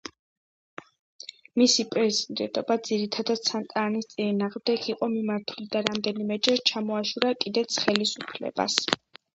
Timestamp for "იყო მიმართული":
4.95-5.71